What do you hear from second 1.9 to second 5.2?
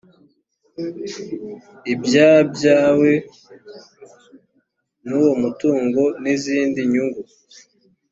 ibyabyawe n